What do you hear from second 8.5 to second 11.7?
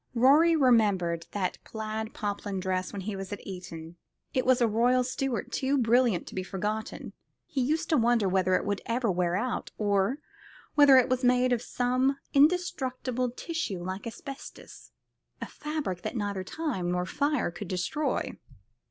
it would ever wear out, or whether it was not made of